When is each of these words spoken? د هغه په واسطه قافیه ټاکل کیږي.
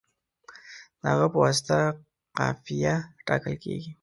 د 0.99 1.01
هغه 1.11 1.27
په 1.33 1.37
واسطه 1.43 1.77
قافیه 2.37 2.95
ټاکل 3.27 3.53
کیږي. 3.63 3.91